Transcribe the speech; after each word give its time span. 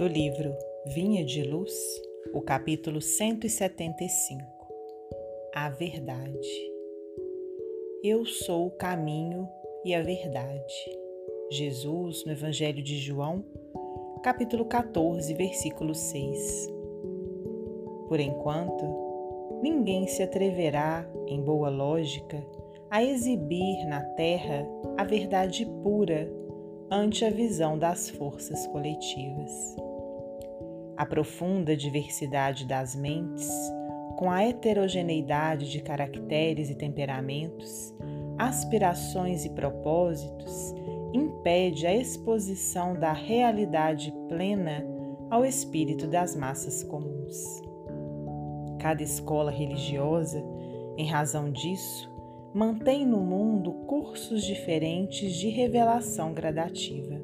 do 0.00 0.06
livro 0.06 0.56
Vinha 0.86 1.22
de 1.22 1.42
Luz, 1.42 1.74
o 2.32 2.40
capítulo 2.40 3.02
175 3.02 4.42
A 5.54 5.68
Verdade. 5.68 6.48
Eu 8.02 8.24
sou 8.24 8.68
o 8.68 8.70
caminho 8.70 9.46
e 9.84 9.94
a 9.94 10.02
verdade. 10.02 10.74
Jesus, 11.50 12.24
no 12.24 12.32
Evangelho 12.32 12.82
de 12.82 12.96
João, 12.96 13.44
capítulo 14.22 14.64
14, 14.64 15.34
versículo 15.34 15.94
6. 15.94 16.66
Por 18.08 18.20
enquanto, 18.20 19.60
ninguém 19.62 20.06
se 20.06 20.22
atreverá, 20.22 21.06
em 21.26 21.42
boa 21.42 21.68
lógica, 21.68 22.42
a 22.88 23.04
exibir 23.04 23.86
na 23.86 24.02
terra 24.14 24.66
a 24.96 25.04
verdade 25.04 25.66
pura 25.82 26.26
ante 26.90 27.22
a 27.22 27.30
visão 27.30 27.78
das 27.78 28.08
forças 28.08 28.66
coletivas. 28.68 29.89
A 31.00 31.06
profunda 31.06 31.74
diversidade 31.74 32.66
das 32.66 32.94
mentes, 32.94 33.48
com 34.18 34.30
a 34.30 34.42
heterogeneidade 34.44 35.70
de 35.70 35.80
caracteres 35.80 36.68
e 36.68 36.74
temperamentos, 36.74 37.94
aspirações 38.36 39.46
e 39.46 39.48
propósitos, 39.48 40.74
impede 41.14 41.86
a 41.86 41.96
exposição 41.96 42.92
da 42.92 43.14
realidade 43.14 44.12
plena 44.28 44.84
ao 45.30 45.42
espírito 45.42 46.06
das 46.06 46.36
massas 46.36 46.82
comuns. 46.82 47.62
Cada 48.78 49.02
escola 49.02 49.50
religiosa, 49.50 50.44
em 50.98 51.06
razão 51.06 51.50
disso, 51.50 52.12
mantém 52.52 53.06
no 53.06 53.22
mundo 53.22 53.72
cursos 53.86 54.44
diferentes 54.44 55.32
de 55.32 55.48
revelação 55.48 56.34
gradativa. 56.34 57.19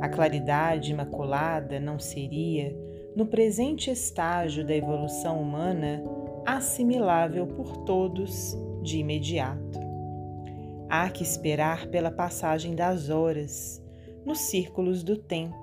A 0.00 0.08
claridade 0.08 0.92
imaculada 0.92 1.80
não 1.80 1.98
seria, 1.98 2.76
no 3.14 3.26
presente 3.26 3.90
estágio 3.90 4.64
da 4.64 4.74
evolução 4.74 5.40
humana, 5.40 6.02
assimilável 6.44 7.46
por 7.46 7.78
todos 7.78 8.56
de 8.82 8.98
imediato. 8.98 9.80
Há 10.88 11.08
que 11.10 11.22
esperar 11.22 11.86
pela 11.88 12.10
passagem 12.10 12.74
das 12.74 13.08
horas, 13.08 13.82
nos 14.24 14.38
círculos 14.40 15.02
do 15.02 15.16
tempo. 15.16 15.56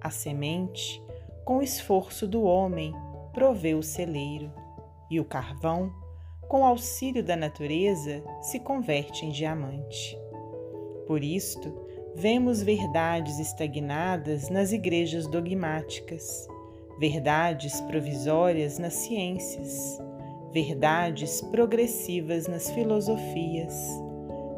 A 0.00 0.10
semente, 0.10 1.02
com 1.44 1.58
o 1.58 1.62
esforço 1.62 2.26
do 2.26 2.42
homem, 2.42 2.92
provê 3.32 3.74
o 3.74 3.82
celeiro, 3.82 4.50
e 5.10 5.20
o 5.20 5.24
carvão, 5.24 5.92
com 6.48 6.64
auxílio 6.64 7.22
da 7.22 7.36
natureza, 7.36 8.22
se 8.40 8.58
converte 8.58 9.26
em 9.26 9.30
diamante. 9.30 10.18
Por 11.06 11.22
isto, 11.22 11.87
vemos 12.18 12.60
verdades 12.64 13.38
estagnadas 13.38 14.50
nas 14.50 14.72
igrejas 14.72 15.28
dogmáticas, 15.28 16.48
verdades 16.98 17.80
provisórias 17.82 18.76
nas 18.76 18.94
ciências, 18.94 20.02
verdades 20.52 21.40
progressivas 21.40 22.48
nas 22.48 22.68
filosofias, 22.72 23.72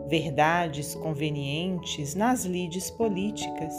verdades 0.09 0.95
convenientes 0.95 2.15
nas 2.15 2.47
lides 2.47 2.91
políticas 2.91 3.75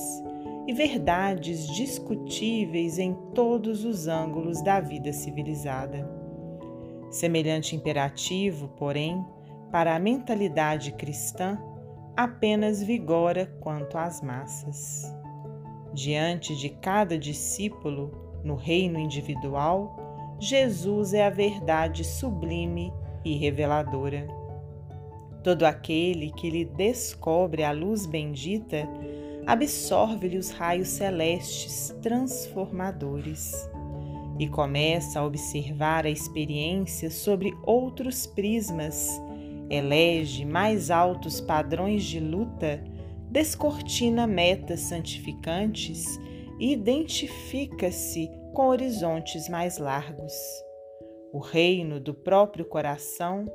e 0.67 0.73
verdades 0.73 1.67
discutíveis 1.67 2.99
em 2.99 3.15
todos 3.33 3.83
os 3.83 4.07
ângulos 4.07 4.61
da 4.61 4.79
vida 4.79 5.11
civilizada. 5.11 6.07
Semelhante 7.09 7.75
imperativo, 7.75 8.67
porém, 8.77 9.25
para 9.71 9.95
a 9.95 9.99
mentalidade 9.99 10.91
cristã, 10.91 11.57
apenas 12.15 12.83
vigora 12.83 13.45
quanto 13.59 13.97
às 13.97 14.21
massas. 14.21 15.13
Diante 15.93 16.55
de 16.55 16.69
cada 16.69 17.17
discípulo, 17.17 18.39
no 18.43 18.55
reino 18.55 18.99
individual, 18.99 20.37
Jesus 20.39 21.13
é 21.13 21.25
a 21.25 21.29
verdade 21.29 22.03
sublime 22.03 22.91
e 23.23 23.35
reveladora. 23.35 24.27
Todo 25.43 25.63
aquele 25.63 26.31
que 26.31 26.49
lhe 26.49 26.65
descobre 26.65 27.63
a 27.63 27.71
luz 27.71 28.05
bendita, 28.05 28.87
absorve-lhe 29.45 30.37
os 30.37 30.49
raios 30.49 30.87
celestes 30.87 31.95
transformadores 32.01 33.53
e 34.39 34.47
começa 34.47 35.19
a 35.19 35.25
observar 35.25 36.05
a 36.05 36.09
experiência 36.09 37.11
sobre 37.11 37.55
outros 37.63 38.25
prismas, 38.25 39.21
elege 39.71 40.43
mais 40.43 40.91
altos 40.91 41.39
padrões 41.39 42.03
de 42.03 42.19
luta, 42.19 42.83
descortina 43.29 44.27
metas 44.27 44.81
santificantes 44.81 46.19
e 46.59 46.73
identifica-se 46.73 48.29
com 48.53 48.67
horizontes 48.67 49.47
mais 49.47 49.77
largos. 49.77 50.33
O 51.31 51.39
reino 51.39 52.01
do 52.01 52.13
próprio 52.13 52.65
coração 52.65 53.45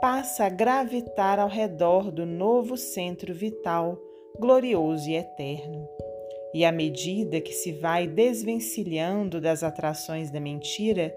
passa 0.00 0.44
a 0.44 0.48
gravitar 0.48 1.40
ao 1.40 1.48
redor 1.48 2.12
do 2.12 2.24
novo 2.24 2.76
centro 2.76 3.34
vital, 3.34 3.98
glorioso 4.38 5.10
e 5.10 5.16
eterno. 5.16 5.88
E 6.54 6.64
à 6.64 6.70
medida 6.70 7.40
que 7.40 7.52
se 7.52 7.72
vai 7.72 8.06
desvencilhando 8.06 9.40
das 9.40 9.64
atrações 9.64 10.30
da 10.30 10.38
mentira, 10.38 11.12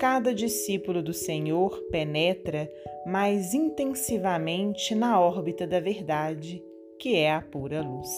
cada 0.00 0.32
discípulo 0.34 1.02
do 1.02 1.12
Senhor 1.12 1.78
penetra 1.90 2.72
mais 3.04 3.52
intensivamente 3.52 4.94
na 4.94 5.20
órbita 5.20 5.66
da 5.66 5.78
verdade, 5.78 6.64
que 6.98 7.16
é 7.16 7.30
a 7.30 7.42
pura 7.42 7.82
luz. 7.82 8.08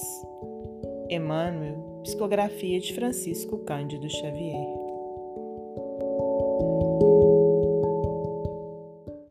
Emmanuel, 1.11 2.01
Psicografia 2.05 2.79
de 2.79 2.95
Francisco 2.95 3.59
Cândido 3.65 4.09
Xavier. 4.09 4.92